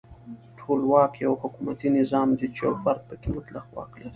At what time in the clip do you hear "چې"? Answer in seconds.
2.55-2.61